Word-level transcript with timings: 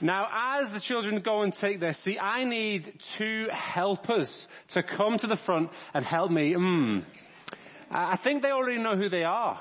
Now, 0.00 0.28
as 0.60 0.70
the 0.70 0.80
children 0.80 1.20
go 1.20 1.42
and 1.42 1.52
take 1.52 1.80
their 1.80 1.92
seat, 1.92 2.18
I 2.20 2.44
need 2.44 3.00
two 3.16 3.48
helpers 3.50 4.46
to 4.68 4.82
come 4.82 5.18
to 5.18 5.26
the 5.26 5.36
front 5.36 5.70
and 5.92 6.04
help 6.04 6.30
me. 6.30 6.52
Mm. 6.52 7.04
I 7.90 8.16
think 8.16 8.42
they 8.42 8.50
already 8.50 8.80
know 8.80 8.96
who 8.96 9.08
they 9.08 9.24
are. 9.24 9.60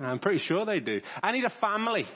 I'm 0.00 0.18
pretty 0.18 0.38
sure 0.38 0.64
they 0.64 0.80
do. 0.80 1.00
I 1.22 1.32
need 1.32 1.44
a 1.44 1.50
family. 1.50 2.06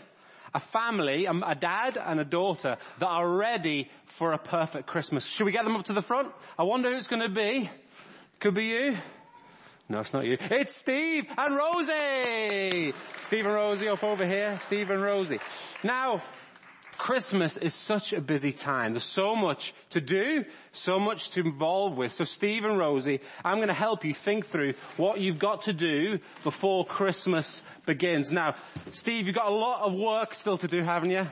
A 0.52 0.60
family, 0.60 1.26
a 1.26 1.54
dad 1.54 1.96
and 1.96 2.18
a 2.18 2.24
daughter 2.24 2.76
that 2.98 3.06
are 3.06 3.36
ready 3.36 3.88
for 4.06 4.32
a 4.32 4.38
perfect 4.38 4.88
Christmas. 4.88 5.24
Should 5.24 5.44
we 5.44 5.52
get 5.52 5.64
them 5.64 5.76
up 5.76 5.84
to 5.84 5.92
the 5.92 6.02
front? 6.02 6.32
I 6.58 6.64
wonder 6.64 6.90
who 6.90 6.96
it's 6.96 7.06
going 7.06 7.22
to 7.22 7.28
be. 7.28 7.70
Could 8.40 8.54
be 8.54 8.64
you. 8.64 8.96
No, 9.88 10.00
it's 10.00 10.12
not 10.12 10.24
you. 10.24 10.36
It's 10.40 10.74
Steve 10.74 11.26
and 11.36 11.56
Rosie. 11.56 12.92
Steve 13.26 13.46
and 13.46 13.54
Rosie 13.54 13.88
up 13.88 14.02
over 14.02 14.26
here. 14.26 14.58
Steve 14.58 14.90
and 14.90 15.00
Rosie. 15.00 15.38
Now, 15.84 16.20
Christmas 17.00 17.56
is 17.56 17.74
such 17.74 18.12
a 18.12 18.20
busy 18.20 18.52
time. 18.52 18.92
There's 18.92 19.04
so 19.04 19.34
much 19.34 19.72
to 19.90 20.02
do, 20.02 20.44
so 20.72 20.98
much 20.98 21.30
to 21.30 21.40
involve 21.40 21.96
with. 21.96 22.12
So 22.12 22.24
Steve 22.24 22.66
and 22.66 22.78
Rosie, 22.78 23.20
I'm 23.42 23.56
going 23.56 23.68
to 23.68 23.74
help 23.74 24.04
you 24.04 24.12
think 24.12 24.48
through 24.48 24.74
what 24.98 25.18
you've 25.18 25.38
got 25.38 25.62
to 25.62 25.72
do 25.72 26.18
before 26.44 26.84
Christmas 26.84 27.62
begins. 27.90 28.30
Now, 28.30 28.54
Steve, 28.92 29.26
you've 29.26 29.34
got 29.34 29.48
a 29.48 29.54
lot 29.54 29.82
of 29.82 29.94
work 29.94 30.34
still 30.34 30.56
to 30.58 30.68
do, 30.68 30.80
haven't 30.80 31.10
you? 31.10 31.26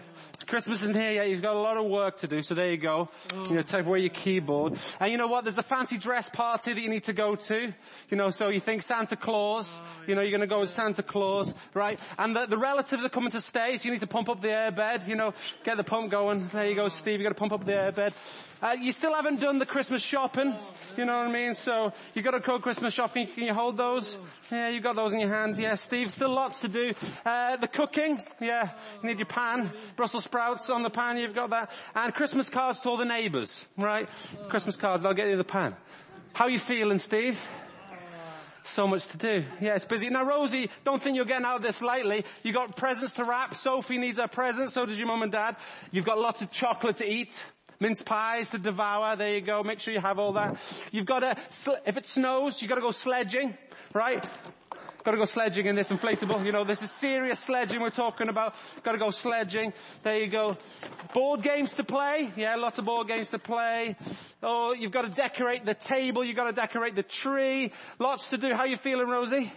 Christmas 0.48 0.82
isn't 0.82 0.96
here 0.96 1.12
yet. 1.12 1.28
You've 1.28 1.42
got 1.42 1.54
a 1.54 1.58
lot 1.58 1.76
of 1.76 1.84
work 1.84 2.20
to 2.20 2.26
do. 2.26 2.40
So 2.40 2.54
there 2.54 2.70
you 2.70 2.78
go. 2.78 3.10
You 3.50 3.56
know, 3.56 3.60
take 3.60 3.84
away 3.84 4.00
your 4.00 4.08
keyboard. 4.08 4.78
And 4.98 5.12
you 5.12 5.18
know 5.18 5.26
what? 5.26 5.44
There's 5.44 5.58
a 5.58 5.62
fancy 5.62 5.98
dress 5.98 6.30
party 6.30 6.72
that 6.72 6.80
you 6.80 6.88
need 6.88 7.02
to 7.04 7.12
go 7.12 7.36
to. 7.36 7.74
You 8.08 8.16
know, 8.16 8.30
so 8.30 8.48
you 8.48 8.58
think 8.58 8.82
Santa 8.82 9.14
Claus. 9.14 9.70
You 10.06 10.14
know, 10.14 10.22
you're 10.22 10.30
going 10.30 10.40
to 10.40 10.46
go 10.46 10.62
as 10.62 10.70
Santa 10.70 11.02
Claus, 11.02 11.52
right? 11.74 12.00
And 12.18 12.34
the, 12.34 12.46
the 12.46 12.56
relatives 12.56 13.04
are 13.04 13.10
coming 13.10 13.30
to 13.32 13.42
stay, 13.42 13.76
so 13.76 13.84
you 13.84 13.90
need 13.90 14.00
to 14.00 14.06
pump 14.06 14.30
up 14.30 14.40
the 14.40 14.48
airbed. 14.48 15.06
You 15.06 15.16
know, 15.16 15.34
get 15.64 15.76
the 15.76 15.84
pump 15.84 16.10
going. 16.10 16.48
There 16.48 16.66
you 16.66 16.74
go, 16.74 16.88
Steve. 16.88 17.18
You 17.18 17.24
got 17.24 17.36
to 17.36 17.40
pump 17.40 17.52
up 17.52 17.66
the 17.66 17.72
airbed. 17.72 18.14
Uh, 18.60 18.74
you 18.80 18.90
still 18.90 19.14
haven't 19.14 19.40
done 19.40 19.58
the 19.58 19.66
Christmas 19.66 20.02
shopping. 20.02 20.56
You 20.96 21.04
know 21.04 21.16
what 21.16 21.28
I 21.28 21.30
mean? 21.30 21.54
So 21.54 21.92
you 22.14 22.22
got 22.22 22.32
to 22.32 22.40
go 22.40 22.58
Christmas 22.58 22.94
shopping. 22.94 23.26
Can 23.26 23.44
you 23.44 23.54
hold 23.54 23.76
those? 23.76 24.16
Yeah, 24.50 24.70
you 24.70 24.80
got 24.80 24.96
those 24.96 25.12
in 25.12 25.20
your 25.20 25.32
hands. 25.32 25.58
Yeah, 25.58 25.74
Steve. 25.74 26.10
Still 26.10 26.30
to 26.58 26.68
do. 26.68 26.94
Uh, 27.24 27.56
the 27.56 27.68
cooking. 27.68 28.20
Yeah, 28.40 28.70
you 29.02 29.08
need 29.08 29.18
your 29.18 29.26
pan. 29.26 29.70
Brussels 29.96 30.24
sprouts 30.24 30.68
on 30.70 30.82
the 30.82 30.90
pan. 30.90 31.18
You've 31.18 31.34
got 31.34 31.50
that. 31.50 31.70
And 31.94 32.14
Christmas 32.14 32.48
cards 32.48 32.80
to 32.80 32.88
all 32.88 32.96
the 32.96 33.04
neighbours. 33.04 33.66
Right? 33.76 34.08
Christmas 34.48 34.76
cards. 34.76 35.02
They'll 35.02 35.14
get 35.14 35.28
you 35.28 35.36
the 35.36 35.44
pan. 35.44 35.76
How 36.32 36.48
you 36.48 36.58
feeling, 36.58 36.98
Steve? 36.98 37.40
So 38.64 38.86
much 38.86 39.06
to 39.08 39.16
do. 39.16 39.44
Yeah, 39.60 39.76
it's 39.76 39.84
busy. 39.84 40.10
Now 40.10 40.24
Rosie, 40.24 40.68
don't 40.84 41.02
think 41.02 41.16
you're 41.16 41.24
getting 41.24 41.46
out 41.46 41.56
of 41.56 41.62
this 41.62 41.80
lightly. 41.80 42.24
You've 42.42 42.54
got 42.54 42.76
presents 42.76 43.12
to 43.14 43.24
wrap. 43.24 43.54
Sophie 43.54 43.98
needs 43.98 44.18
her 44.18 44.28
presents. 44.28 44.74
So 44.74 44.84
does 44.84 44.98
your 44.98 45.06
mum 45.06 45.22
and 45.22 45.32
dad. 45.32 45.56
You've 45.90 46.04
got 46.04 46.18
lots 46.18 46.42
of 46.42 46.50
chocolate 46.50 46.96
to 46.96 47.10
eat. 47.10 47.42
Mince 47.80 48.02
pies 48.02 48.50
to 48.50 48.58
devour. 48.58 49.16
There 49.16 49.36
you 49.36 49.40
go. 49.40 49.62
Make 49.62 49.80
sure 49.80 49.94
you 49.94 50.00
have 50.00 50.18
all 50.18 50.32
that. 50.32 50.58
You've 50.90 51.06
got 51.06 51.20
to, 51.20 51.36
if 51.86 51.96
it 51.96 52.06
snows, 52.08 52.60
you've 52.60 52.68
got 52.68 52.74
to 52.74 52.80
go 52.80 52.90
sledging, 52.90 53.56
right? 53.94 54.26
Got 55.08 55.12
to 55.12 55.18
go 55.20 55.24
sledging 55.24 55.64
in 55.64 55.74
this 55.74 55.88
inflatable. 55.88 56.44
You 56.44 56.52
know, 56.52 56.64
this 56.64 56.82
is 56.82 56.90
serious 56.90 57.38
sledging 57.38 57.80
we're 57.80 57.88
talking 57.88 58.28
about. 58.28 58.54
Got 58.82 58.92
to 58.92 58.98
go 58.98 59.08
sledging. 59.08 59.72
There 60.02 60.20
you 60.20 60.28
go. 60.28 60.58
Board 61.14 61.40
games 61.40 61.72
to 61.72 61.82
play. 61.82 62.30
Yeah, 62.36 62.56
lots 62.56 62.78
of 62.78 62.84
board 62.84 63.08
games 63.08 63.30
to 63.30 63.38
play. 63.38 63.96
Oh, 64.42 64.74
you've 64.74 64.92
got 64.92 65.06
to 65.06 65.08
decorate 65.08 65.64
the 65.64 65.72
table. 65.72 66.22
You've 66.22 66.36
got 66.36 66.48
to 66.48 66.52
decorate 66.52 66.94
the 66.94 67.02
tree. 67.02 67.72
Lots 67.98 68.28
to 68.28 68.36
do. 68.36 68.52
How 68.52 68.66
you 68.66 68.76
feeling, 68.76 69.08
Rosie? 69.08 69.50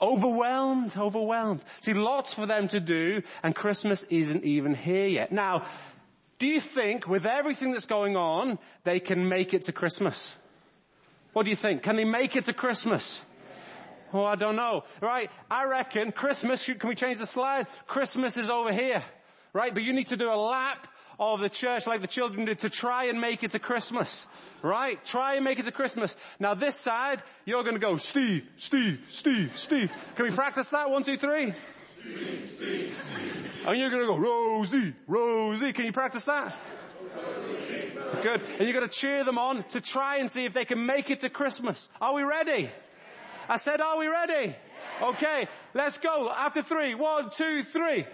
Overwhelmed, 0.00 0.96
overwhelmed. 0.96 1.60
See, 1.80 1.94
lots 1.94 2.32
for 2.32 2.46
them 2.46 2.68
to 2.68 2.78
do, 2.78 3.22
and 3.42 3.56
Christmas 3.56 4.04
isn't 4.08 4.44
even 4.44 4.72
here 4.72 5.08
yet. 5.08 5.32
Now, 5.32 5.66
do 6.38 6.46
you 6.46 6.60
think 6.60 7.08
with 7.08 7.26
everything 7.26 7.72
that's 7.72 7.86
going 7.86 8.14
on, 8.14 8.60
they 8.84 9.00
can 9.00 9.28
make 9.28 9.52
it 9.52 9.62
to 9.62 9.72
Christmas? 9.72 10.32
What 11.32 11.42
do 11.42 11.50
you 11.50 11.56
think? 11.56 11.82
Can 11.82 11.96
they 11.96 12.04
make 12.04 12.36
it 12.36 12.44
to 12.44 12.52
Christmas? 12.52 13.18
Oh, 14.12 14.24
I 14.24 14.36
don't 14.36 14.56
know. 14.56 14.84
Right? 15.00 15.30
I 15.50 15.64
reckon 15.64 16.12
Christmas, 16.12 16.64
can 16.64 16.88
we 16.88 16.94
change 16.94 17.18
the 17.18 17.26
slide? 17.26 17.66
Christmas 17.86 18.36
is 18.36 18.48
over 18.48 18.72
here. 18.72 19.02
Right? 19.52 19.72
But 19.72 19.82
you 19.82 19.92
need 19.92 20.08
to 20.08 20.16
do 20.16 20.30
a 20.30 20.36
lap 20.36 20.86
of 21.18 21.40
the 21.40 21.48
church 21.48 21.86
like 21.86 22.00
the 22.00 22.06
children 22.06 22.44
did 22.46 22.60
to 22.60 22.70
try 22.70 23.04
and 23.04 23.20
make 23.20 23.42
it 23.42 23.50
to 23.52 23.58
Christmas. 23.58 24.26
Right? 24.62 25.04
Try 25.06 25.34
and 25.34 25.44
make 25.44 25.58
it 25.58 25.64
to 25.64 25.72
Christmas. 25.72 26.14
Now 26.38 26.54
this 26.54 26.76
side, 26.76 27.22
you're 27.44 27.64
gonna 27.64 27.78
go, 27.78 27.96
Steve, 27.96 28.44
Steve, 28.56 29.00
Steve, 29.10 29.52
Steve. 29.56 29.90
Can 30.16 30.26
we 30.26 30.30
practice 30.30 30.68
that? 30.68 30.90
One, 30.90 31.02
two, 31.02 31.16
three. 31.16 31.52
Steve, 32.00 32.50
Steve, 32.54 33.02
Steve. 33.10 33.66
And 33.66 33.78
you're 33.78 33.90
gonna 33.90 34.06
go, 34.06 34.16
Rosie, 34.16 34.94
Rosie. 35.06 35.72
Can 35.72 35.86
you 35.86 35.92
practice 35.92 36.24
that? 36.24 36.56
Rosie. 37.16 37.92
Good. 38.22 38.42
And 38.58 38.60
you're 38.60 38.72
gonna 38.72 38.88
cheer 38.88 39.24
them 39.24 39.38
on 39.38 39.64
to 39.70 39.80
try 39.80 40.18
and 40.18 40.30
see 40.30 40.44
if 40.44 40.54
they 40.54 40.64
can 40.64 40.86
make 40.86 41.10
it 41.10 41.20
to 41.20 41.30
Christmas. 41.30 41.88
Are 42.00 42.14
we 42.14 42.22
ready? 42.22 42.70
I 43.48 43.56
said, 43.56 43.80
are 43.80 43.98
we 43.98 44.06
ready? 44.06 44.54
Okay, 45.00 45.48
let's 45.74 45.98
go. 45.98 46.30
After 46.30 46.62
three. 46.62 46.94
One, 46.94 47.30
two, 47.30 47.62
three. 47.64 48.04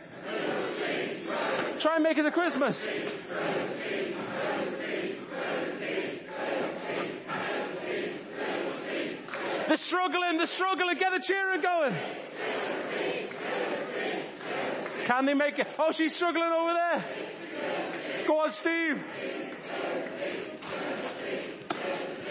Try 1.81 1.95
and 1.97 2.05
make 2.05 2.19
it 2.19 2.27
a 2.27 2.31
Christmas. 2.31 2.85
The 9.67 9.77
struggling, 9.79 10.37
the 10.39 10.47
struggling, 10.47 10.97
get 10.99 11.13
the 11.13 11.21
cheering 11.21 11.63
going. 11.63 11.95
Can 15.07 15.27
they 15.27 15.35
make 15.35 15.59
it? 15.59 15.67
Oh, 15.79 15.91
she's 15.91 16.15
struggling 16.15 16.53
over 16.53 16.73
there. 16.73 17.05
Go 18.27 18.41
on, 18.41 18.53
Steve. 18.53 19.03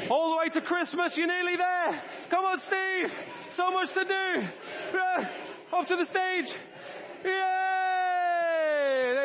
All 0.09 0.31
the 0.31 0.37
way 0.37 0.49
to 0.49 0.61
Christmas, 0.61 1.15
you're 1.15 1.27
nearly 1.27 1.55
there. 1.55 2.01
Come 2.29 2.45
on, 2.45 2.59
Steve. 2.59 3.13
So 3.51 3.71
much 3.71 3.93
to 3.93 4.03
do. 4.03 4.47
Uh, 4.97 5.25
up 5.73 5.87
to 5.87 5.95
the 5.95 6.05
stage. 6.05 6.51
Yay! 7.23 7.31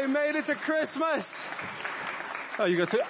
They 0.01 0.07
made 0.07 0.37
it 0.37 0.47
to 0.47 0.55
Christmas. 0.55 1.47
Oh, 2.59 2.67
you 2.67 2.77
got 2.77 2.91
too, 2.91 3.01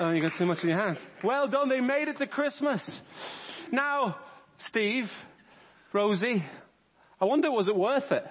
oh, 0.00 0.10
you 0.10 0.20
got 0.20 0.34
too 0.34 0.46
much 0.46 0.62
in 0.62 0.70
your 0.70 0.78
hand. 0.78 0.98
Well 1.22 1.48
done. 1.48 1.68
They 1.68 1.80
made 1.80 2.08
it 2.08 2.16
to 2.18 2.26
Christmas. 2.26 3.00
Now, 3.70 4.16
Steve, 4.56 5.12
Rosie, 5.92 6.44
I 7.20 7.24
wonder 7.26 7.50
was 7.50 7.68
it 7.68 7.76
worth 7.76 8.10
it? 8.12 8.26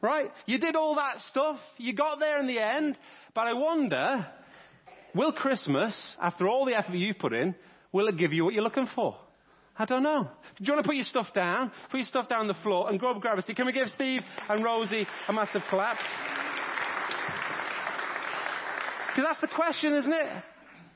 Right? 0.00 0.30
You 0.46 0.58
did 0.58 0.76
all 0.76 0.94
that 0.96 1.20
stuff. 1.20 1.60
You 1.78 1.92
got 1.92 2.20
there 2.20 2.38
in 2.38 2.46
the 2.46 2.60
end. 2.60 2.98
But 3.34 3.46
I 3.46 3.52
wonder, 3.54 4.26
will 5.14 5.32
Christmas, 5.32 6.16
after 6.20 6.48
all 6.48 6.64
the 6.64 6.76
effort 6.76 6.94
you've 6.94 7.18
put 7.18 7.32
in, 7.34 7.54
will 7.96 8.08
it 8.08 8.16
give 8.16 8.32
you 8.32 8.44
what 8.44 8.54
you're 8.54 8.62
looking 8.62 8.86
for? 8.86 9.16
I 9.78 9.84
don't 9.86 10.02
know. 10.02 10.28
Do 10.56 10.64
you 10.64 10.72
want 10.72 10.84
to 10.84 10.88
put 10.88 10.96
your 10.96 11.04
stuff 11.04 11.32
down? 11.32 11.70
Put 11.88 11.96
your 11.98 12.04
stuff 12.04 12.28
down 12.28 12.40
on 12.40 12.46
the 12.46 12.54
floor 12.54 12.88
and 12.88 13.00
grab 13.00 13.38
a 13.38 13.42
seat. 13.42 13.56
Can 13.56 13.66
we 13.66 13.72
give 13.72 13.90
Steve 13.90 14.22
and 14.48 14.62
Rosie 14.62 15.06
a 15.28 15.32
massive 15.32 15.66
clap? 15.66 15.98
Because 19.08 19.24
that's 19.24 19.40
the 19.40 19.48
question, 19.48 19.92
isn't 19.94 20.12
it? 20.12 20.28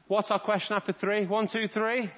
What's 0.08 0.30
our 0.30 0.38
question 0.38 0.76
after 0.76 0.92
three? 0.92 1.24
One, 1.26 1.48
two, 1.48 1.68
three. 1.68 2.10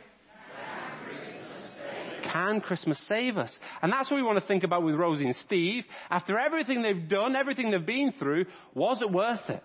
Can 2.23 2.61
Christmas 2.61 2.99
save 2.99 3.39
us? 3.39 3.61
And 3.83 3.93
that's 3.93 4.11
what 4.11 4.17
we 4.17 4.23
want 4.23 4.39
to 4.39 4.45
think 4.45 4.65
about 4.65 4.83
with 4.83 4.95
Rosie 4.95 5.27
and 5.27 5.37
Steve. 5.37 5.87
After 6.11 6.39
everything 6.39 6.83
they've 6.83 7.09
done, 7.09 7.37
everything 7.37 7.71
they've 7.71 7.85
been 7.85 8.11
through, 8.11 8.47
was 8.75 9.03
it 9.03 9.11
worth 9.11 9.51
it? 9.51 9.63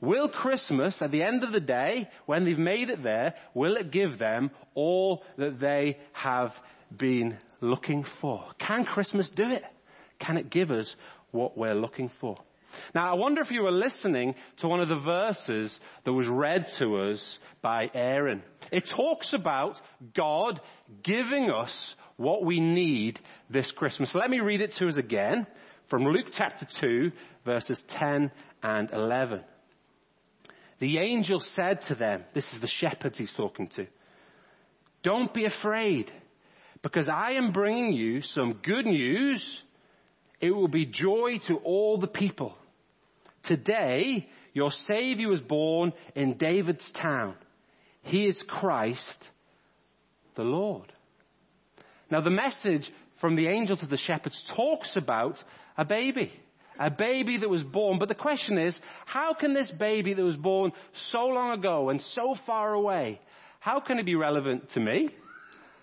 Will 0.00 0.28
Christmas, 0.28 1.00
at 1.02 1.10
the 1.10 1.22
end 1.22 1.42
of 1.42 1.52
the 1.52 1.60
day, 1.60 2.08
when 2.26 2.44
they've 2.44 2.58
made 2.58 2.90
it 2.90 3.02
there, 3.02 3.34
will 3.54 3.76
it 3.76 3.90
give 3.90 4.18
them 4.18 4.50
all 4.74 5.24
that 5.36 5.58
they 5.58 5.98
have 6.12 6.58
been 6.96 7.38
looking 7.60 8.04
for? 8.04 8.44
Can 8.58 8.84
Christmas 8.84 9.28
do 9.28 9.50
it? 9.50 9.64
Can 10.18 10.36
it 10.36 10.50
give 10.50 10.70
us 10.70 10.96
what 11.30 11.56
we're 11.56 11.74
looking 11.74 12.08
for? 12.08 12.36
Now, 12.94 13.10
I 13.10 13.14
wonder 13.14 13.40
if 13.40 13.50
you 13.50 13.62
were 13.62 13.70
listening 13.70 14.34
to 14.58 14.68
one 14.68 14.80
of 14.80 14.88
the 14.88 14.98
verses 14.98 15.78
that 16.04 16.12
was 16.12 16.28
read 16.28 16.68
to 16.78 16.96
us 16.96 17.38
by 17.62 17.90
Aaron. 17.94 18.42
It 18.70 18.86
talks 18.86 19.32
about 19.32 19.80
God 20.14 20.60
giving 21.02 21.50
us 21.50 21.94
what 22.16 22.44
we 22.44 22.60
need 22.60 23.20
this 23.48 23.70
Christmas. 23.70 24.14
Let 24.14 24.30
me 24.30 24.40
read 24.40 24.60
it 24.60 24.72
to 24.72 24.88
us 24.88 24.98
again 24.98 25.46
from 25.86 26.04
Luke 26.04 26.28
chapter 26.32 26.64
2 26.66 27.12
verses 27.44 27.82
10 27.82 28.30
and 28.62 28.90
11. 28.90 29.42
The 30.78 30.98
angel 30.98 31.40
said 31.40 31.82
to 31.82 31.94
them, 31.94 32.24
this 32.34 32.52
is 32.52 32.60
the 32.60 32.66
shepherds 32.66 33.18
he's 33.18 33.32
talking 33.32 33.68
to, 33.68 33.86
don't 35.02 35.32
be 35.32 35.44
afraid 35.44 36.10
because 36.82 37.08
I 37.08 37.32
am 37.32 37.52
bringing 37.52 37.92
you 37.92 38.20
some 38.20 38.54
good 38.54 38.86
news. 38.86 39.62
It 40.40 40.54
will 40.54 40.68
be 40.68 40.84
joy 40.84 41.38
to 41.46 41.56
all 41.58 41.96
the 41.96 42.08
people. 42.08 42.56
Today, 43.42 44.28
your 44.52 44.70
savior 44.70 45.28
was 45.28 45.40
born 45.40 45.92
in 46.14 46.34
David's 46.34 46.90
town. 46.90 47.36
He 48.02 48.26
is 48.26 48.42
Christ 48.42 49.30
the 50.34 50.44
Lord. 50.44 50.92
Now 52.10 52.20
the 52.20 52.30
message 52.30 52.90
from 53.14 53.36
the 53.36 53.48
angel 53.48 53.76
to 53.76 53.86
the 53.86 53.96
shepherds 53.96 54.42
talks 54.44 54.96
about 54.96 55.42
a 55.76 55.84
baby 55.84 56.32
A 56.78 56.90
baby 56.90 57.38
that 57.38 57.48
was 57.48 57.64
born. 57.64 57.98
But 57.98 58.08
the 58.08 58.14
question 58.14 58.58
is, 58.58 58.80
how 59.04 59.34
can 59.34 59.54
this 59.54 59.70
baby 59.70 60.14
that 60.14 60.22
was 60.22 60.36
born 60.36 60.72
so 60.92 61.26
long 61.28 61.52
ago 61.52 61.90
and 61.90 62.00
so 62.00 62.34
far 62.34 62.72
away, 62.74 63.20
how 63.60 63.80
can 63.80 63.96
he 63.96 64.02
be 64.02 64.14
relevant 64.14 64.70
to 64.70 64.80
me? 64.80 65.10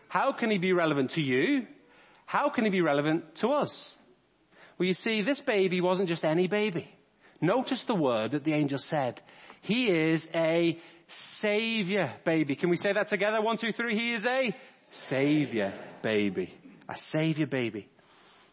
How 0.08 0.32
can 0.32 0.52
he 0.52 0.58
be 0.58 0.74
relevant 0.74 1.12
to 1.12 1.22
you? 1.22 1.68
How 2.26 2.50
can 2.50 2.64
he 2.64 2.70
be 2.70 2.82
relevant 2.82 3.36
to 3.36 3.50
us? 3.50 3.96
Well, 4.78 4.88
you 4.88 4.94
see, 4.94 5.22
this 5.22 5.42
baby 5.42 5.82
wasn't 5.82 6.08
just 6.08 6.26
any 6.26 6.48
baby. 6.48 6.88
Notice 7.42 7.82
the 7.84 7.96
word 7.96 8.32
that 8.32 8.44
the 8.44 8.54
angel 8.54 8.78
said. 8.78 9.22
He 9.62 9.90
is 9.90 10.30
a 10.34 10.80
savior 11.08 12.12
baby. 12.24 12.56
Can 12.56 12.70
we 12.70 12.78
say 12.78 12.94
that 12.94 13.08
together? 13.08 13.42
One, 13.42 13.58
two, 13.58 13.72
three. 13.72 13.98
He 13.98 14.14
is 14.14 14.26
a 14.26 14.56
savior 14.92 15.74
baby. 16.02 16.54
A 16.88 16.98
savior 16.98 17.48
baby. 17.48 17.88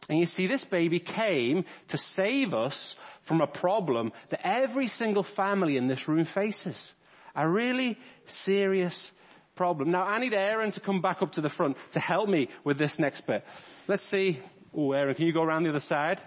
And 0.09 0.19
you 0.19 0.27
see, 0.27 0.47
this 0.47 0.65
baby 0.65 0.99
came 0.99 1.65
to 1.89 1.99
save 1.99 2.55
us 2.55 2.97
from 3.23 3.41
a 3.41 3.47
problem 3.47 4.13
that 4.31 4.41
every 4.45 4.87
single 4.87 5.23
family 5.23 5.77
in 5.77 5.87
this 5.87 6.09
room 6.09 6.25
faces. 6.25 6.93
A 7.37 7.49
really 7.49 7.99
serious 8.27 9.13
problem. 9.55 9.91
Now, 9.91 10.05
I 10.05 10.19
need 10.19 10.35
Aaron 10.35 10.73
to 10.73 10.81
come 10.81 11.01
back 11.01 11.23
up 11.23 11.33
to 11.33 11.41
the 11.41 11.49
front 11.49 11.77
to 11.93 12.01
help 12.01 12.29
me 12.29 12.49
with 12.65 12.79
this 12.79 12.99
next 12.99 13.27
bit. 13.27 13.45
Let's 13.87 14.03
see. 14.03 14.41
Oh, 14.75 14.93
Aaron, 14.93 15.15
can 15.15 15.27
you 15.27 15.33
go 15.33 15.43
around 15.43 15.65
the 15.65 15.71
other 15.71 15.81
side? 15.81 16.21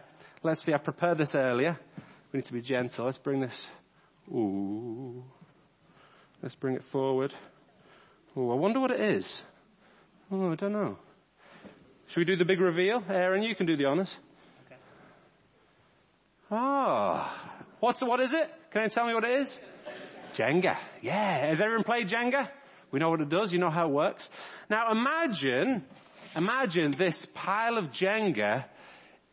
Let's 0.44 0.64
see. 0.64 0.74
I 0.74 0.78
prepared 0.78 1.18
this 1.18 1.36
earlier. 1.36 1.80
We 2.32 2.38
need 2.38 2.46
to 2.46 2.54
be 2.54 2.62
gentle. 2.62 3.06
Let's 3.06 3.18
bring 3.18 3.42
this. 3.42 3.62
Ooh. 4.30 5.24
Let's 6.42 6.56
bring 6.56 6.76
it 6.76 6.84
forward. 6.84 7.34
Oh, 8.36 8.52
I 8.52 8.56
wonder 8.56 8.80
what 8.80 8.92
it 8.92 9.00
is. 9.00 9.42
Oh, 10.32 10.52
I 10.52 10.56
don't 10.56 10.74
know. 10.74 10.98
Should 12.08 12.20
we 12.20 12.26
do 12.26 12.36
the 12.36 12.46
big 12.46 12.60
reveal? 12.60 13.04
Aaron, 13.10 13.44
you 13.44 13.56
can 13.56 13.66
do 13.66 13.76
the 13.76 13.86
honors. 13.86 14.16
Okay. 14.66 14.76
Ah. 16.52 17.34
What's, 17.80 18.02
what 18.02 18.20
is 18.20 18.34
it? 18.34 18.50
Can 18.72 18.84
you 18.84 18.90
tell 18.90 19.08
me 19.08 19.14
what 19.14 19.24
it 19.24 19.42
is? 19.42 19.58
Jenga. 20.34 20.78
Yeah. 21.02 21.48
Has 21.48 21.62
everyone 21.62 21.84
played 21.84 22.08
Jenga? 22.08 22.50
We 22.92 23.00
know 23.00 23.10
what 23.10 23.22
it 23.22 23.30
does. 23.30 23.52
You 23.52 23.60
know 23.60 23.72
how 23.72 23.88
it 23.88 23.92
works. 23.92 24.30
Now 24.70 24.92
imagine, 24.92 25.84
imagine 26.36 26.92
this 26.92 27.26
pile 27.34 27.78
of 27.78 27.86
Jenga 27.86 28.66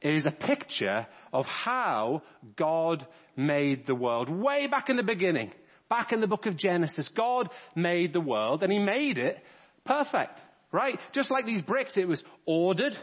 is 0.00 0.26
a 0.26 0.30
picture 0.30 1.06
of 1.32 1.46
how 1.46 2.22
God 2.56 3.06
made 3.36 3.86
the 3.86 3.94
world. 3.94 4.28
Way 4.30 4.66
back 4.66 4.90
in 4.90 4.96
the 4.96 5.02
beginning, 5.02 5.52
back 5.88 6.12
in 6.12 6.20
the 6.20 6.26
book 6.26 6.46
of 6.46 6.56
Genesis, 6.56 7.08
God 7.08 7.50
made 7.74 8.12
the 8.12 8.20
world 8.20 8.62
and 8.62 8.72
He 8.72 8.78
made 8.78 9.18
it 9.18 9.44
perfect, 9.84 10.40
right? 10.72 11.00
Just 11.12 11.30
like 11.30 11.46
these 11.46 11.62
bricks, 11.62 11.96
it 11.96 12.08
was 12.08 12.22
ordered 12.46 12.96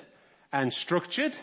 and 0.51 0.71
structured. 0.71 1.35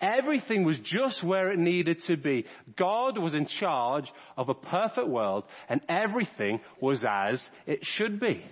Everything 0.00 0.64
was 0.64 0.78
just 0.78 1.22
where 1.22 1.52
it 1.52 1.58
needed 1.58 2.00
to 2.02 2.16
be. 2.16 2.46
God 2.76 3.18
was 3.18 3.34
in 3.34 3.46
charge 3.46 4.12
of 4.36 4.48
a 4.48 4.54
perfect 4.54 5.06
world 5.06 5.44
and 5.68 5.80
everything 5.88 6.60
was 6.80 7.04
as 7.04 7.50
it 7.66 7.86
should 7.86 8.18
be. 8.18 8.44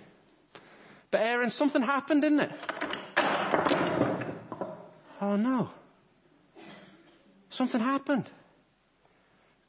But 1.11 1.21
Aaron, 1.21 1.49
something 1.49 1.81
happened, 1.81 2.21
didn't 2.21 2.39
it? 2.39 2.51
Oh 5.19 5.35
no. 5.35 5.69
Something 7.49 7.81
happened. 7.81 8.29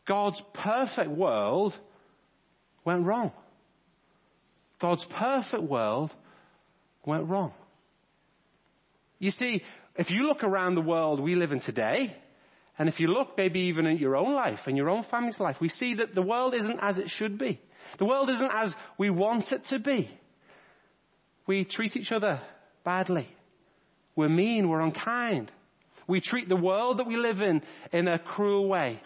God's 0.05 0.41
perfect 0.53 1.11
world 1.11 1.77
went 2.85 3.05
wrong. 3.05 3.33
God's 4.79 5.05
perfect 5.05 5.63
world 5.63 6.15
went 7.05 7.29
wrong. 7.29 7.53
You 9.19 9.31
see, 9.31 9.63
if 9.97 10.11
you 10.11 10.27
look 10.27 10.43
around 10.43 10.75
the 10.75 10.81
world 10.81 11.21
we 11.21 11.35
live 11.35 11.53
in 11.53 11.61
today, 11.61 12.17
and 12.79 12.89
if 12.89 13.01
you 13.01 13.09
look 13.09 13.37
maybe 13.37 13.65
even 13.65 13.87
at 13.87 13.99
your 13.99 14.17
own 14.17 14.35
life 14.35 14.67
and 14.67 14.77
your 14.77 14.91
own 14.91 15.03
family's 15.03 15.39
life, 15.39 15.61
we 15.61 15.69
see 15.69 15.95
that 15.95 16.15
the 16.15 16.23
world 16.23 16.55
isn't 16.55 16.79
as 16.81 16.99
it 16.99 17.11
should 17.11 17.39
be. 17.39 17.61
The 17.99 18.05
world 18.05 18.31
isn't 18.31 18.51
as 18.53 18.75
we 18.97 19.11
want 19.11 19.53
it 19.53 19.65
to 19.67 19.79
be. 19.79 20.11
We 21.47 21.65
treat 21.65 21.97
each 21.97 22.13
other 22.13 22.41
badly. 22.85 23.29
We're 24.17 24.29
mean, 24.29 24.69
we're 24.69 24.81
unkind. 24.81 25.53
We 26.07 26.21
treat 26.21 26.49
the 26.49 26.57
world 26.57 26.99
that 26.99 27.07
we 27.07 27.17
live 27.17 27.41
in 27.41 27.63
in 27.93 28.09
a 28.09 28.19
cruel 28.19 28.69
way, 28.69 29.01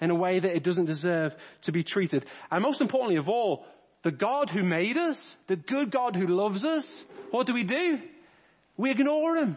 in 0.00 0.10
a 0.10 0.14
way 0.14 0.38
that 0.38 0.54
it 0.54 0.62
doesn't 0.62 0.86
deserve 0.86 1.34
to 1.62 1.72
be 1.72 1.82
treated. 1.82 2.24
And 2.50 2.62
most 2.62 2.80
importantly 2.80 3.16
of 3.16 3.28
all, 3.28 3.66
the 4.02 4.10
God 4.10 4.50
who 4.50 4.62
made 4.62 4.96
us, 4.96 5.36
the 5.46 5.56
good 5.56 5.90
God 5.90 6.16
who 6.16 6.26
loves 6.26 6.64
us, 6.64 7.04
what 7.30 7.46
do 7.46 7.54
we 7.54 7.62
do? 7.62 8.00
We 8.76 8.90
ignore 8.90 9.36
him. 9.36 9.56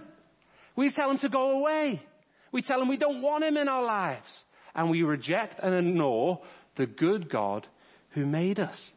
We 0.76 0.90
tell 0.90 1.10
him 1.10 1.18
to 1.20 1.30
go 1.30 1.60
away. 1.60 2.02
We 2.52 2.62
tell 2.62 2.82
him 2.82 2.88
we 2.88 2.98
don't 2.98 3.22
want 3.22 3.44
him 3.44 3.58
in 3.58 3.68
our 3.68 3.84
lives. 3.84 4.44
And 4.76 4.90
we 4.90 5.04
reject 5.04 5.60
and 5.60 5.74
ignore 5.74 6.42
the 6.76 6.86
good 6.86 7.30
God 7.30 7.68
who 8.12 8.26
made 8.26 8.60
us. 8.60 8.92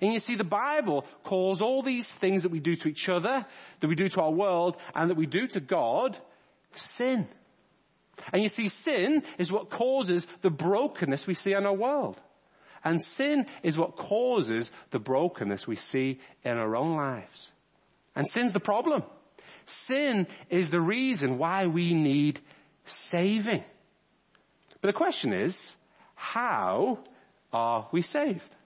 And 0.00 0.12
you 0.12 0.20
see, 0.20 0.34
the 0.34 0.44
Bible 0.44 1.04
calls 1.24 1.60
all 1.60 1.82
these 1.82 2.12
things 2.14 2.42
that 2.42 2.50
we 2.50 2.60
do 2.60 2.74
to 2.74 2.88
each 2.88 3.08
other, 3.08 3.44
that 3.80 3.88
we 3.88 3.94
do 3.94 4.08
to 4.08 4.22
our 4.22 4.30
world, 4.30 4.76
and 4.94 5.10
that 5.10 5.16
we 5.16 5.26
do 5.26 5.46
to 5.48 5.60
God, 5.60 6.16
sin. 6.72 7.28
And 8.32 8.42
you 8.42 8.48
see, 8.48 8.68
sin 8.68 9.22
is 9.38 9.52
what 9.52 9.70
causes 9.70 10.26
the 10.42 10.50
brokenness 10.50 11.26
we 11.26 11.34
see 11.34 11.52
in 11.52 11.66
our 11.66 11.74
world. 11.74 12.18
And 12.84 13.02
sin 13.02 13.46
is 13.62 13.76
what 13.76 13.96
causes 13.96 14.70
the 14.90 14.98
brokenness 14.98 15.66
we 15.66 15.76
see 15.76 16.18
in 16.44 16.56
our 16.56 16.76
own 16.76 16.96
lives. 16.96 17.48
And 18.16 18.26
sin's 18.26 18.52
the 18.52 18.60
problem. 18.60 19.02
Sin 19.66 20.26
is 20.48 20.70
the 20.70 20.80
reason 20.80 21.38
why 21.38 21.66
we 21.66 21.94
need 21.94 22.40
saving. 22.84 23.62
But 24.80 24.88
the 24.88 24.94
question 24.94 25.32
is, 25.32 25.74
how 26.14 26.98
are 27.52 27.88
we 27.92 28.02
saved? 28.02 28.56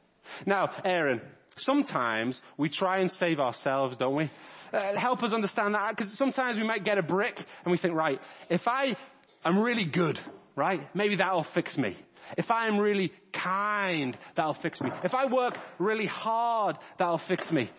Now, 0.46 0.70
Aaron, 0.84 1.20
sometimes 1.56 2.40
we 2.56 2.68
try 2.68 2.98
and 2.98 3.10
save 3.10 3.40
ourselves, 3.40 3.96
don't 3.96 4.14
we? 4.14 4.30
Uh, 4.72 4.96
help 4.96 5.22
us 5.22 5.32
understand 5.32 5.74
that, 5.74 5.96
because 5.96 6.12
sometimes 6.12 6.56
we 6.56 6.64
might 6.64 6.84
get 6.84 6.98
a 6.98 7.02
brick 7.02 7.36
and 7.64 7.72
we 7.72 7.76
think, 7.76 7.94
right, 7.94 8.20
if 8.48 8.66
I 8.68 8.96
am 9.44 9.58
really 9.58 9.84
good, 9.84 10.18
right, 10.56 10.80
maybe 10.94 11.16
that'll 11.16 11.42
fix 11.42 11.76
me. 11.76 11.96
If 12.36 12.50
I 12.50 12.68
am 12.68 12.78
really 12.78 13.12
kind, 13.32 14.16
that'll 14.34 14.54
fix 14.54 14.80
me. 14.80 14.90
If 15.02 15.14
I 15.14 15.26
work 15.26 15.58
really 15.78 16.06
hard, 16.06 16.78
that'll 16.98 17.18
fix 17.18 17.52
me. 17.52 17.70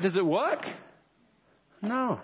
Does 0.00 0.16
it 0.16 0.24
work? 0.24 0.66
No. 1.82 2.20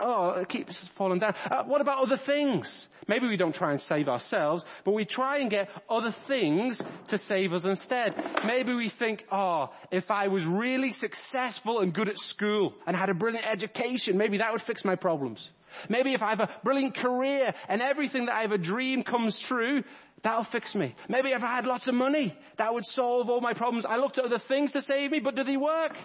Oh, 0.00 0.30
it 0.40 0.48
keeps 0.48 0.84
falling 0.96 1.18
down. 1.18 1.34
Uh, 1.50 1.64
what 1.64 1.80
about 1.80 2.02
other 2.02 2.16
things? 2.16 2.88
Maybe 3.06 3.28
we 3.28 3.36
don't 3.36 3.54
try 3.54 3.70
and 3.70 3.80
save 3.80 4.08
ourselves, 4.08 4.64
but 4.84 4.92
we 4.92 5.04
try 5.04 5.38
and 5.38 5.50
get 5.50 5.70
other 5.88 6.10
things 6.10 6.80
to 7.08 7.18
save 7.18 7.52
us 7.52 7.64
instead. 7.64 8.14
Maybe 8.44 8.74
we 8.74 8.88
think, 8.88 9.26
oh, 9.30 9.70
if 9.90 10.10
I 10.10 10.28
was 10.28 10.44
really 10.44 10.92
successful 10.92 11.80
and 11.80 11.92
good 11.92 12.08
at 12.08 12.18
school 12.18 12.74
and 12.86 12.96
had 12.96 13.10
a 13.10 13.14
brilliant 13.14 13.46
education, 13.46 14.16
maybe 14.16 14.38
that 14.38 14.52
would 14.52 14.62
fix 14.62 14.84
my 14.84 14.96
problems. 14.96 15.50
Maybe 15.88 16.12
if 16.12 16.22
I 16.22 16.30
have 16.30 16.40
a 16.40 16.50
brilliant 16.62 16.94
career 16.94 17.54
and 17.68 17.82
everything 17.82 18.26
that 18.26 18.36
I 18.36 18.42
have 18.42 18.52
a 18.52 18.58
dream 18.58 19.02
comes 19.02 19.38
true, 19.38 19.84
that'll 20.22 20.44
fix 20.44 20.74
me. 20.74 20.94
Maybe 21.08 21.30
if 21.30 21.42
I 21.42 21.54
had 21.56 21.66
lots 21.66 21.88
of 21.88 21.94
money, 21.94 22.36
that 22.56 22.74
would 22.74 22.86
solve 22.86 23.30
all 23.30 23.40
my 23.40 23.52
problems. 23.52 23.86
I 23.86 23.96
looked 23.96 24.18
at 24.18 24.24
other 24.24 24.38
things 24.38 24.72
to 24.72 24.80
save 24.80 25.10
me, 25.10 25.20
but 25.20 25.34
do 25.34 25.42
they 25.42 25.56
work? 25.56 25.96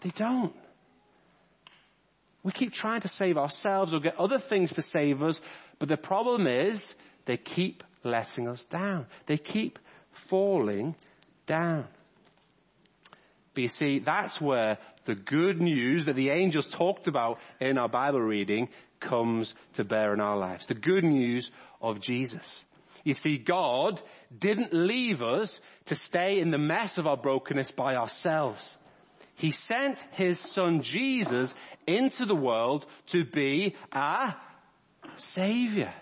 They 0.00 0.10
don't. 0.10 0.54
We 2.42 2.52
keep 2.52 2.72
trying 2.72 3.00
to 3.00 3.08
save 3.08 3.38
ourselves 3.38 3.94
or 3.94 4.00
get 4.00 4.18
other 4.18 4.38
things 4.38 4.74
to 4.74 4.82
save 4.82 5.22
us, 5.22 5.40
but 5.78 5.88
the 5.88 5.96
problem 5.96 6.46
is 6.46 6.94
they 7.24 7.38
keep 7.38 7.82
letting 8.02 8.48
us 8.48 8.62
down. 8.66 9.06
They 9.26 9.38
keep 9.38 9.78
falling 10.12 10.94
down. 11.46 11.86
But 13.54 13.62
you 13.62 13.68
see, 13.68 14.00
that's 14.00 14.40
where 14.40 14.78
the 15.04 15.14
good 15.14 15.60
news 15.60 16.06
that 16.06 16.16
the 16.16 16.30
angels 16.30 16.66
talked 16.66 17.08
about 17.08 17.38
in 17.60 17.78
our 17.78 17.88
Bible 17.88 18.20
reading 18.20 18.68
comes 19.00 19.54
to 19.74 19.84
bear 19.84 20.14
in 20.14 20.20
our 20.20 20.36
lives. 20.36 20.66
The 20.66 20.74
good 20.74 21.04
news 21.04 21.50
of 21.80 22.00
Jesus. 22.00 22.64
You 23.04 23.14
see, 23.14 23.36
God 23.36 24.00
didn't 24.36 24.72
leave 24.72 25.22
us 25.22 25.60
to 25.86 25.94
stay 25.94 26.40
in 26.40 26.50
the 26.50 26.58
mess 26.58 26.96
of 26.96 27.06
our 27.06 27.18
brokenness 27.18 27.72
by 27.72 27.96
ourselves. 27.96 28.78
He 29.36 29.50
sent 29.50 30.06
his 30.12 30.38
son 30.38 30.82
Jesus 30.82 31.54
into 31.86 32.24
the 32.24 32.36
world 32.36 32.86
to 33.08 33.24
be 33.24 33.74
a 33.92 34.34
savior. 35.16 35.92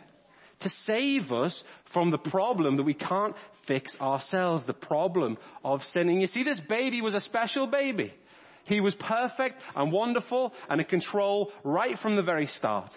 To 0.61 0.69
save 0.69 1.33
us 1.33 1.65
from 1.87 2.11
the 2.11 2.19
problem 2.19 2.77
that 2.77 2.85
we 2.85 2.95
can't 2.95 3.35
fix 3.65 4.01
ourselves, 4.01 4.65
the 4.65 4.73
problem 4.73 5.39
of 5.65 5.83
sinning. 5.83 6.21
You 6.21 6.29
see, 6.29 6.45
this 6.45 6.61
baby 6.61 7.01
was 7.01 7.17
a 7.17 7.21
special 7.21 7.67
baby. 7.67 8.15
He 8.65 8.81
was 8.81 8.95
perfect 8.95 9.61
and 9.75 9.93
wonderful 9.93 10.55
and 10.69 10.81
in 10.81 10.87
control 10.87 11.53
right 11.65 11.99
from 11.99 12.17
the 12.17 12.23
very 12.23 12.47
start. 12.47 12.93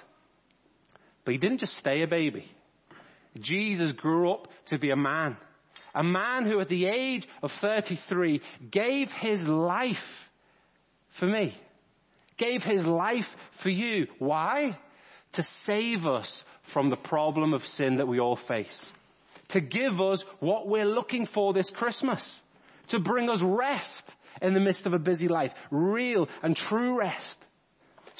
But 1.23 1.33
he 1.33 1.37
didn't 1.37 1.57
just 1.57 1.77
stay 1.77 2.01
a 2.03 2.07
baby. 2.07 2.45
Jesus 3.39 3.91
grew 3.91 4.31
up 4.31 4.47
to 4.67 4.77
be 4.77 4.91
a 4.91 4.95
man. 4.95 5.37
A 5.93 6.03
man 6.03 6.45
who 6.45 6.59
at 6.59 6.69
the 6.69 6.87
age 6.87 7.27
of 7.41 7.51
33 7.51 8.41
gave 8.69 9.11
his 9.13 9.47
life 9.47 10.29
for 11.09 11.25
me. 11.25 11.55
Gave 12.37 12.63
his 12.63 12.85
life 12.85 13.35
for 13.51 13.69
you. 13.69 14.07
Why? 14.19 14.77
To 15.33 15.43
save 15.43 16.05
us 16.05 16.43
from 16.63 16.89
the 16.89 16.97
problem 16.97 17.53
of 17.53 17.65
sin 17.65 17.97
that 17.97 18.07
we 18.07 18.19
all 18.19 18.35
face. 18.35 18.91
To 19.49 19.61
give 19.61 20.01
us 20.01 20.23
what 20.39 20.67
we're 20.67 20.85
looking 20.85 21.25
for 21.25 21.53
this 21.53 21.69
Christmas. 21.69 22.39
To 22.89 22.99
bring 22.99 23.29
us 23.29 23.41
rest 23.41 24.14
in 24.41 24.53
the 24.53 24.59
midst 24.59 24.85
of 24.85 24.93
a 24.93 24.99
busy 24.99 25.27
life. 25.27 25.53
Real 25.71 26.29
and 26.43 26.55
true 26.55 26.97
rest. 26.99 27.45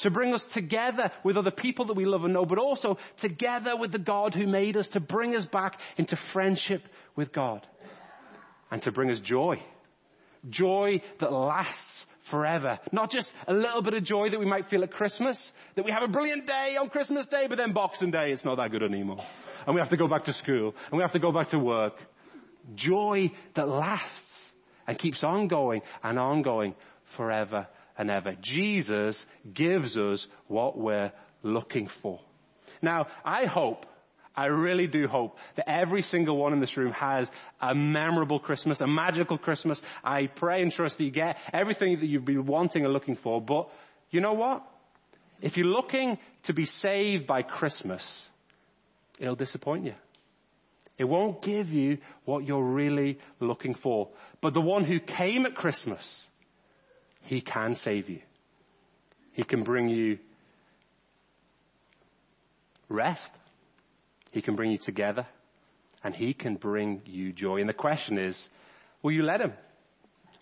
To 0.00 0.10
bring 0.10 0.34
us 0.34 0.44
together 0.44 1.10
with 1.24 1.38
other 1.38 1.50
people 1.50 1.86
that 1.86 1.94
we 1.96 2.04
love 2.04 2.24
and 2.24 2.34
know, 2.34 2.44
but 2.44 2.58
also 2.58 2.98
together 3.16 3.76
with 3.76 3.92
the 3.92 3.98
God 3.98 4.34
who 4.34 4.46
made 4.46 4.76
us 4.76 4.90
to 4.90 5.00
bring 5.00 5.34
us 5.34 5.46
back 5.46 5.80
into 5.96 6.16
friendship 6.16 6.82
with 7.14 7.32
God. 7.32 7.66
And 8.70 8.82
to 8.82 8.92
bring 8.92 9.10
us 9.10 9.20
joy. 9.20 9.62
Joy 10.50 11.00
that 11.18 11.32
lasts 11.32 12.06
forever. 12.26 12.78
Not 12.92 13.10
just 13.10 13.32
a 13.46 13.54
little 13.54 13.80
bit 13.80 13.94
of 13.94 14.02
joy 14.02 14.28
that 14.28 14.38
we 14.38 14.44
might 14.44 14.66
feel 14.66 14.82
at 14.82 14.90
Christmas, 14.92 15.52
that 15.76 15.84
we 15.84 15.92
have 15.92 16.02
a 16.02 16.08
brilliant 16.08 16.46
day 16.46 16.76
on 16.78 16.90
Christmas 16.90 17.26
Day, 17.26 17.46
but 17.48 17.56
then 17.56 17.72
Boxing 17.72 18.10
Day, 18.10 18.32
it's 18.32 18.44
not 18.44 18.56
that 18.56 18.70
good 18.72 18.82
anymore. 18.82 19.24
And 19.66 19.74
we 19.74 19.80
have 19.80 19.90
to 19.90 19.96
go 19.96 20.08
back 20.08 20.24
to 20.24 20.32
school, 20.32 20.74
and 20.90 20.98
we 20.98 21.02
have 21.02 21.12
to 21.12 21.18
go 21.18 21.32
back 21.32 21.48
to 21.48 21.58
work. 21.58 21.94
Joy 22.74 23.30
that 23.54 23.68
lasts 23.68 24.35
and 24.86 24.98
keeps 24.98 25.24
on 25.24 25.48
going 25.48 25.82
and 26.02 26.18
on 26.18 26.42
going 26.42 26.74
forever 27.16 27.66
and 27.98 28.10
ever. 28.10 28.34
Jesus 28.40 29.26
gives 29.52 29.96
us 29.96 30.26
what 30.48 30.78
we're 30.78 31.12
looking 31.42 31.86
for. 31.86 32.20
Now, 32.82 33.06
I 33.24 33.46
hope 33.46 33.86
I 34.36 34.46
really 34.46 34.86
do 34.86 35.08
hope 35.08 35.38
that 35.54 35.68
every 35.68 36.02
single 36.02 36.36
one 36.36 36.52
in 36.52 36.60
this 36.60 36.76
room 36.76 36.92
has 36.92 37.32
a 37.60 37.74
memorable 37.74 38.38
Christmas, 38.38 38.82
a 38.82 38.86
magical 38.86 39.38
Christmas. 39.38 39.82
I 40.04 40.26
pray 40.26 40.60
and 40.60 40.70
trust 40.70 40.98
that 40.98 41.04
you 41.04 41.10
get 41.10 41.38
everything 41.54 42.00
that 42.00 42.06
you've 42.06 42.26
been 42.26 42.44
wanting 42.44 42.84
and 42.84 42.92
looking 42.92 43.16
for. 43.16 43.40
But 43.40 43.70
you 44.10 44.20
know 44.20 44.34
what? 44.34 44.62
If 45.40 45.56
you're 45.56 45.66
looking 45.66 46.18
to 46.44 46.52
be 46.52 46.66
saved 46.66 47.26
by 47.26 47.42
Christmas, 47.42 48.22
it'll 49.18 49.36
disappoint 49.36 49.84
you. 49.86 49.94
It 50.98 51.04
won't 51.04 51.42
give 51.42 51.70
you 51.70 51.98
what 52.24 52.44
you're 52.44 52.64
really 52.64 53.18
looking 53.38 53.74
for. 53.74 54.08
But 54.40 54.54
the 54.54 54.60
one 54.60 54.84
who 54.84 54.98
came 54.98 55.44
at 55.46 55.54
Christmas, 55.54 56.22
he 57.22 57.40
can 57.40 57.74
save 57.74 58.08
you. 58.08 58.20
He 59.32 59.42
can 59.42 59.62
bring 59.62 59.88
you 59.88 60.18
rest. 62.88 63.32
He 64.30 64.40
can 64.40 64.54
bring 64.54 64.70
you 64.70 64.78
together 64.78 65.26
and 66.06 66.14
He 66.14 66.34
can 66.34 66.54
bring 66.54 67.02
you 67.04 67.32
joy. 67.32 67.60
And 67.60 67.68
the 67.68 67.74
question 67.74 68.16
is, 68.18 68.48
will 69.02 69.12
you 69.12 69.24
let 69.24 69.40
Him? 69.40 69.52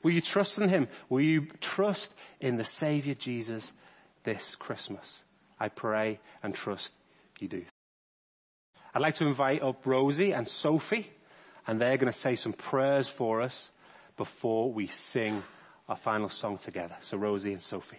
Will 0.02 0.12
you 0.12 0.20
trust 0.20 0.58
in 0.58 0.68
Him? 0.68 0.88
Will 1.08 1.22
you 1.22 1.46
trust 1.60 2.12
in 2.38 2.56
the 2.56 2.64
Savior 2.64 3.14
Jesus 3.14 3.72
this 4.24 4.56
Christmas? 4.56 5.18
I 5.58 5.68
pray 5.70 6.20
and 6.42 6.54
trust 6.54 6.92
you 7.40 7.48
do. 7.48 7.64
I'd 8.94 9.02
like 9.02 9.16
to 9.16 9.26
invite 9.26 9.60
up 9.60 9.84
Rosie 9.84 10.32
and 10.32 10.46
Sophie 10.46 11.10
and 11.66 11.80
they're 11.80 11.96
going 11.96 12.12
to 12.12 12.18
say 12.18 12.36
some 12.36 12.52
prayers 12.52 13.08
for 13.08 13.42
us 13.42 13.68
before 14.16 14.72
we 14.72 14.86
sing 14.86 15.42
our 15.88 15.96
final 15.96 16.28
song 16.28 16.58
together. 16.58 16.96
So 17.00 17.16
Rosie 17.16 17.52
and 17.52 17.62
Sophie. 17.62 17.98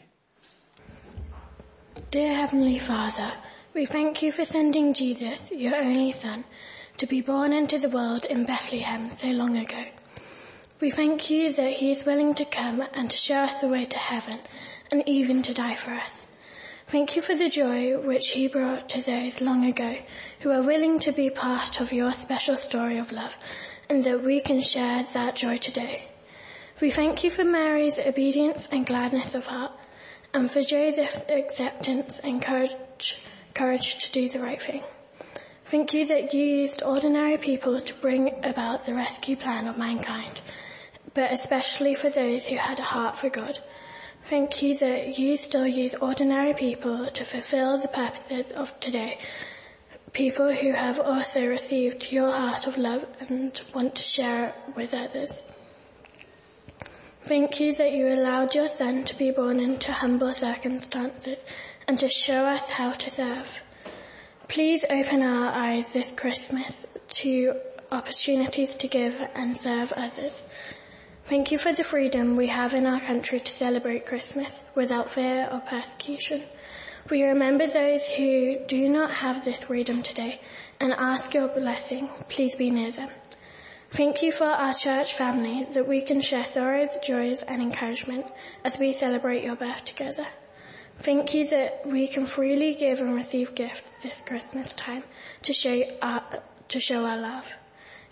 Dear 2.12 2.34
Heavenly 2.34 2.80
Father, 2.80 3.30
we 3.74 3.86
thank 3.86 4.22
you 4.22 4.32
for 4.32 4.46
sending 4.46 4.94
Jesus, 4.94 5.52
your 5.52 5.76
only 5.76 6.14
Son, 6.14 6.46
to 7.00 7.08
be 7.08 7.20
born 7.20 7.52
into 7.52 7.78
the 7.78 7.90
world 7.90 8.24
in 8.24 8.46
Bethlehem 8.46 9.10
so 9.18 9.28
long 9.28 9.58
ago. 9.58 9.84
We 10.80 10.92
thank 10.92 11.30
you 11.30 11.52
that 11.52 11.72
he 11.72 11.92
is 11.92 12.06
willing 12.06 12.36
to 12.36 12.46
come 12.46 12.82
and 12.94 13.10
to 13.10 13.18
show 13.18 13.36
us 13.36 13.60
the 13.60 13.68
way 13.68 13.84
to 13.84 13.98
heaven 13.98 14.40
and 14.92 15.04
even 15.10 15.44
to 15.44 15.54
die 15.54 15.76
for 15.76 15.92
us. 15.92 16.26
Thank 16.88 17.16
you 17.16 17.22
for 17.24 17.36
the 17.36 17.50
joy 17.50 17.98
which 17.98 18.28
he 18.28 18.48
brought 18.48 18.90
to 18.90 19.02
those 19.02 19.42
long 19.42 19.66
ago 19.66 19.96
who 20.42 20.52
are 20.52 20.62
willing 20.62 21.00
to 21.00 21.12
be 21.12 21.32
part 21.32 21.82
of 21.82 21.92
your 21.92 22.12
special 22.12 22.56
story 22.56 23.00
of 23.00 23.12
love 23.12 23.36
and 23.90 24.04
that 24.04 24.24
we 24.24 24.40
can 24.40 24.62
share 24.62 25.02
that 25.16 25.36
joy 25.36 25.58
today. 25.58 26.08
We 26.80 26.92
thank 26.92 27.24
you 27.24 27.32
for 27.32 27.44
Mary's 27.44 27.98
obedience 27.98 28.70
and 28.72 28.86
gladness 28.86 29.34
of 29.34 29.48
heart 29.48 29.72
and 30.32 30.50
for 30.50 30.62
Joseph's 30.62 31.26
acceptance 31.28 32.20
and 32.20 32.40
courage 32.40 33.16
courage 33.56 34.06
to 34.06 34.12
do 34.12 34.30
the 34.30 34.40
right 34.40 34.62
thing. 34.62 34.84
Thank 35.72 35.96
you 35.96 36.06
that 36.06 36.36
you 36.36 36.44
used 36.44 36.84
ordinary 36.84 37.40
people 37.40 37.82
to 37.82 37.94
bring 37.96 38.46
about 38.46 38.86
the 38.86 38.94
rescue 38.94 39.38
plan 39.38 39.68
of 39.68 39.80
mankind, 39.80 40.40
but 41.16 41.32
especially 41.32 41.96
for 41.96 42.12
those 42.12 42.46
who 42.46 42.58
had 42.58 42.80
a 42.80 42.84
heart 42.84 43.18
for 43.18 43.30
God. 43.30 43.58
Thank 44.28 44.64
you 44.64 44.74
that 44.80 45.20
you 45.20 45.38
still 45.38 45.68
use 45.68 45.94
ordinary 45.94 46.56
people 46.56 47.06
to 47.06 47.24
fulfill 47.24 47.78
the 47.78 47.88
purposes 47.88 48.50
of 48.50 48.80
today. 48.80 49.20
People 50.14 50.52
who 50.52 50.72
have 50.72 51.00
also 51.00 51.46
received 51.46 52.12
your 52.12 52.32
heart 52.32 52.66
of 52.66 52.76
love 52.76 53.06
and 53.20 53.62
want 53.76 53.94
to 53.94 54.02
share 54.02 54.48
it 54.48 54.76
with 54.76 54.96
others. 54.96 55.32
Thank 57.26 57.60
you 57.60 57.72
that 57.76 57.92
you 57.92 58.08
allowed 58.08 58.56
your 58.56 58.68
son 58.68 59.04
to 59.04 59.16
be 59.16 59.30
born 59.30 59.60
into 59.60 59.94
humble 59.94 60.34
circumstances 60.34 61.38
and 61.88 62.00
to 62.00 62.10
show 62.10 62.46
us 62.46 62.68
how 62.68 62.90
to 62.90 63.12
serve. 63.12 63.52
Please 64.48 64.84
open 64.90 65.22
our 65.22 65.54
eyes 65.54 65.94
this 65.94 66.10
Christmas 66.10 66.84
to 67.22 67.54
opportunities 67.92 68.74
to 68.74 68.88
give 68.88 69.16
and 69.36 69.56
serve 69.56 69.92
others. 69.92 70.34
Thank 71.28 71.52
you 71.52 71.58
for 71.58 71.74
the 71.74 71.84
freedom 71.84 72.36
we 72.36 72.46
have 72.50 72.76
in 72.76 72.86
our 72.86 73.00
country 73.00 73.40
to 73.40 73.52
celebrate 73.52 74.06
Christmas 74.06 74.60
without 74.76 75.10
fear 75.10 75.50
or 75.52 75.60
persecution. 75.60 76.44
We 77.10 77.24
remember 77.24 77.66
those 77.66 78.08
who 78.08 78.58
do 78.68 78.88
not 78.90 79.10
have 79.10 79.44
this 79.44 79.62
freedom 79.62 80.04
today 80.04 80.40
and 80.80 80.94
ask 80.94 81.34
your 81.34 81.48
blessing. 81.48 82.10
Please 82.30 82.54
be 82.54 82.70
near 82.70 82.92
them. 82.92 83.10
Thank 83.90 84.22
you 84.22 84.32
for 84.32 84.46
our 84.46 84.76
church 84.76 85.16
family 85.16 85.66
that 85.74 85.88
we 85.88 86.02
can 86.02 86.22
share 86.22 86.46
sorrows, 86.46 86.96
joys 87.04 87.42
and 87.42 87.60
encouragement 87.60 88.28
as 88.64 88.78
we 88.78 88.94
celebrate 88.94 89.44
your 89.44 89.56
birth 89.56 89.84
together. 89.84 90.28
Thank 91.00 91.34
you 91.34 91.48
that 91.50 91.88
we 91.88 92.08
can 92.08 92.28
freely 92.28 92.76
give 92.76 93.02
and 93.02 93.16
receive 93.16 93.56
gifts 93.56 94.04
this 94.04 94.22
Christmas 94.22 94.76
time 94.76 95.04
to 95.42 95.54
show 95.54 95.82
our, 96.04 96.24
to 96.68 96.80
show 96.80 97.04
our 97.04 97.18
love. 97.18 97.48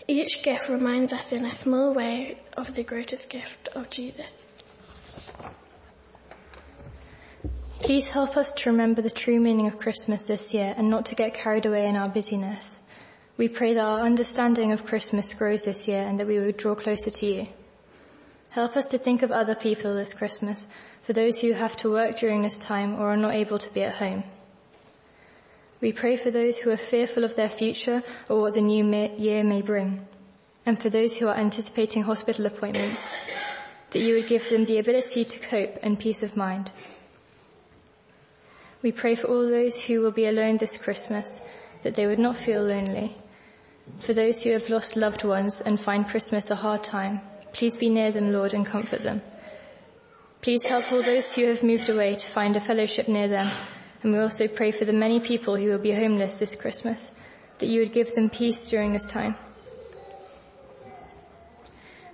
Each 0.06 0.42
gift 0.42 0.68
reminds 0.68 1.14
us 1.14 1.32
in 1.32 1.46
a 1.46 1.50
small 1.50 1.94
way 1.94 2.38
of 2.56 2.74
the 2.74 2.82
greatest 2.82 3.30
gift 3.30 3.68
of 3.74 3.88
Jesus. 3.88 4.32
Please 7.80 8.06
help 8.08 8.36
us 8.36 8.52
to 8.52 8.70
remember 8.70 9.00
the 9.00 9.10
true 9.10 9.40
meaning 9.40 9.66
of 9.66 9.78
Christmas 9.78 10.26
this 10.26 10.52
year 10.52 10.74
and 10.76 10.90
not 10.90 11.06
to 11.06 11.14
get 11.14 11.34
carried 11.34 11.64
away 11.64 11.86
in 11.86 11.96
our 11.96 12.08
busyness. 12.08 12.80
We 13.38 13.48
pray 13.48 13.74
that 13.74 13.80
our 13.84 14.00
understanding 14.00 14.72
of 14.72 14.84
Christmas 14.84 15.32
grows 15.32 15.64
this 15.64 15.88
year 15.88 16.02
and 16.02 16.20
that 16.20 16.26
we 16.26 16.38
would 16.38 16.58
draw 16.58 16.74
closer 16.74 17.10
to 17.10 17.26
you. 17.26 17.46
Help 18.50 18.76
us 18.76 18.86
to 18.88 18.98
think 18.98 19.22
of 19.22 19.32
other 19.32 19.54
people 19.54 19.94
this 19.94 20.12
Christmas 20.12 20.66
for 21.02 21.14
those 21.14 21.38
who 21.38 21.52
have 21.52 21.76
to 21.76 21.90
work 21.90 22.18
during 22.18 22.42
this 22.42 22.58
time 22.58 22.94
or 22.94 23.08
are 23.08 23.16
not 23.16 23.34
able 23.34 23.58
to 23.58 23.72
be 23.72 23.82
at 23.82 23.94
home. 23.94 24.22
We 25.80 25.92
pray 25.92 26.16
for 26.16 26.30
those 26.30 26.56
who 26.56 26.70
are 26.70 26.76
fearful 26.76 27.24
of 27.24 27.36
their 27.36 27.48
future 27.48 28.02
or 28.30 28.40
what 28.40 28.54
the 28.54 28.60
new 28.60 28.84
year 29.18 29.44
may 29.44 29.62
bring, 29.62 30.06
and 30.64 30.80
for 30.80 30.88
those 30.88 31.16
who 31.16 31.28
are 31.28 31.36
anticipating 31.36 32.02
hospital 32.02 32.46
appointments, 32.46 33.08
that 33.90 34.00
you 34.00 34.14
would 34.14 34.28
give 34.28 34.48
them 34.48 34.64
the 34.64 34.78
ability 34.78 35.24
to 35.24 35.40
cope 35.40 35.78
and 35.82 35.98
peace 35.98 36.22
of 36.22 36.36
mind. 36.36 36.70
We 38.82 38.92
pray 38.92 39.14
for 39.14 39.28
all 39.28 39.46
those 39.46 39.80
who 39.80 40.00
will 40.00 40.10
be 40.10 40.26
alone 40.26 40.58
this 40.58 40.76
Christmas, 40.76 41.40
that 41.82 41.94
they 41.94 42.06
would 42.06 42.18
not 42.18 42.36
feel 42.36 42.62
lonely. 42.62 43.16
For 44.00 44.14
those 44.14 44.42
who 44.42 44.52
have 44.52 44.68
lost 44.68 44.96
loved 44.96 45.24
ones 45.24 45.60
and 45.60 45.80
find 45.80 46.06
Christmas 46.08 46.50
a 46.50 46.54
hard 46.54 46.82
time, 46.82 47.20
please 47.52 47.76
be 47.76 47.88
near 47.88 48.10
them, 48.10 48.32
Lord, 48.32 48.52
and 48.52 48.66
comfort 48.66 49.02
them. 49.02 49.22
Please 50.42 50.64
help 50.64 50.90
all 50.92 51.02
those 51.02 51.32
who 51.32 51.46
have 51.46 51.62
moved 51.62 51.88
away 51.88 52.14
to 52.14 52.30
find 52.30 52.56
a 52.56 52.60
fellowship 52.60 53.08
near 53.08 53.28
them. 53.28 53.50
And 54.04 54.12
we 54.12 54.18
also 54.18 54.46
pray 54.48 54.70
for 54.70 54.84
the 54.84 54.92
many 54.92 55.18
people 55.18 55.56
who 55.56 55.70
will 55.70 55.78
be 55.78 55.90
homeless 55.90 56.36
this 56.36 56.56
Christmas, 56.56 57.10
that 57.58 57.66
you 57.66 57.80
would 57.80 57.92
give 57.92 58.14
them 58.14 58.28
peace 58.28 58.68
during 58.68 58.92
this 58.92 59.06
time. 59.06 59.34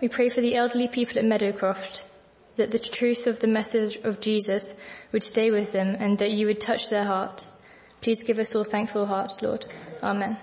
We 0.01 0.09
pray 0.09 0.29
for 0.29 0.41
the 0.41 0.55
elderly 0.55 0.87
people 0.87 1.19
at 1.19 1.25
Meadowcroft, 1.25 2.05
that 2.57 2.71
the 2.71 2.79
truth 2.79 3.27
of 3.27 3.41
the 3.41 3.49
message 3.49 3.97
of 3.97 4.21
Jesus 4.21 4.73
would 5.11 5.25
stay 5.25 5.51
with 5.51 5.73
them 5.73 5.97
and 5.99 6.17
that 6.19 6.31
you 6.31 6.47
would 6.47 6.61
touch 6.61 6.91
their 6.91 7.05
hearts. 7.05 7.53
Please 8.01 8.23
give 8.23 8.39
us 8.39 8.55
all 8.55 8.65
thankful 8.65 9.05
hearts, 9.05 9.43
Lord. 9.43 9.67
Amen. 10.01 10.39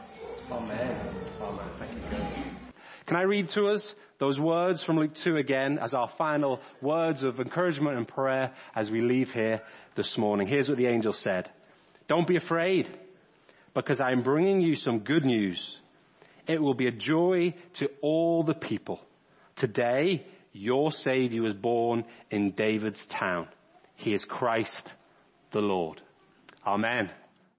Amen. 0.52 0.96
Amen. 1.42 2.58
Can 3.08 3.16
I 3.16 3.24
read 3.24 3.50
to 3.50 3.68
us 3.68 3.96
those 4.18 4.38
words 4.38 4.84
from 4.84 4.98
Luke 4.98 5.14
2 5.14 5.38
again 5.38 5.80
as 5.80 5.94
our 5.94 6.10
final 6.10 6.60
words 6.82 7.24
of 7.24 7.40
encouragement 7.40 7.96
and 7.96 8.06
prayer 8.06 8.52
as 8.76 8.92
we 8.92 9.00
leave 9.00 9.32
here 9.32 9.62
this 9.96 10.18
morning. 10.18 10.46
Here's 10.46 10.68
what 10.68 10.78
the 10.78 10.88
angel 10.88 11.14
said. 11.14 11.50
Don't 12.10 12.28
be 12.28 12.36
afraid 12.36 12.90
because 13.74 14.02
I'm 14.02 14.24
bringing 14.24 14.60
you 14.60 14.76
some 14.76 15.00
good 15.00 15.24
news. 15.24 15.78
It 16.48 16.62
will 16.62 16.74
be 16.74 16.88
a 16.88 16.92
joy 16.92 17.54
to 17.76 17.90
all 18.02 18.44
the 18.44 18.54
people. 18.54 19.00
Today, 19.56 20.26
your 20.52 20.92
Savior 20.92 21.44
was 21.44 21.54
born 21.54 22.04
in 22.30 22.52
David's 22.52 23.06
town. 23.06 23.48
He 23.96 24.12
is 24.12 24.26
Christ 24.26 24.92
the 25.52 25.62
Lord. 25.62 26.02
Amen. 26.66 27.10